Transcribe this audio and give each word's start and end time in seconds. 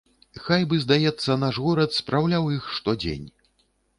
Хай 0.45 0.63
бы, 0.71 0.79
здаецца, 0.85 1.35
наш 1.43 1.59
горад 1.67 1.93
спраўляў 1.99 2.49
іх 2.57 2.73
штодзень. 2.79 3.29